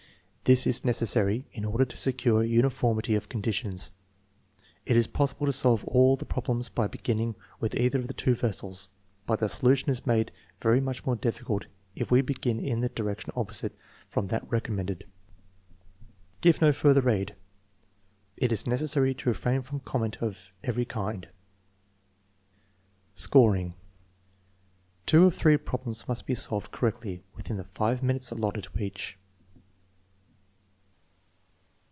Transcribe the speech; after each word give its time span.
This 0.43 0.67
is 0.67 0.83
necessary 0.83 1.47
in 1.53 1.63
order 1.63 1.85
to 1.85 1.95
secure 1.95 2.43
uniformity 2.43 3.15
of 3.15 3.29
conditions. 3.29 3.91
It 4.85 4.97
is 4.97 5.07
possible 5.07 5.45
to 5.45 5.53
solve 5.53 5.85
all 5.85 6.13
of 6.13 6.19
the 6.19 6.25
problems 6.25 6.67
by 6.67 6.87
beginning 6.87 7.35
with 7.61 7.73
either 7.75 7.99
of 7.99 8.07
the 8.07 8.13
two 8.13 8.35
vessels, 8.35 8.89
but 9.25 9.39
the 9.39 9.47
solution 9.47 9.95
SUPERIOR 9.95 10.23
ADULT, 10.23 10.27
6 10.59 10.59
347 10.59 10.75
is 10.75 10.79
made 10.81 10.81
very 10.81 10.81
much 10.81 11.05
more 11.05 11.15
difficult 11.15 11.65
if 11.95 12.11
we 12.11 12.21
begin 12.21 12.59
in 12.59 12.81
the 12.81 12.89
direc 12.89 13.21
tion 13.21 13.31
opposite 13.33 13.77
from 14.09 14.27
that 14.27 14.45
recommended. 14.51 15.05
Give 16.41 16.59
no 16.59 16.73
further 16.73 17.07
aid. 17.09 17.35
It 18.35 18.51
is 18.51 18.67
necessary 18.67 19.13
to 19.13 19.29
refrain 19.29 19.61
from 19.61 19.79
com 19.79 20.01
ment 20.01 20.17
of 20.21 20.51
every 20.65 20.85
kind. 20.85 21.29
Scoring. 23.13 23.75
Two 25.05 25.25
of 25.27 25.33
the 25.33 25.39
three 25.39 25.55
problems 25.55 26.09
must 26.09 26.25
be 26.25 26.33
solved 26.35 26.71
cor 26.71 26.89
rectly 26.89 27.21
within 27.35 27.55
the 27.55 27.63
5 27.63 28.03
minutes 28.03 28.31
alloted 28.31 28.65
to 28.65 28.79
each. 28.83 29.17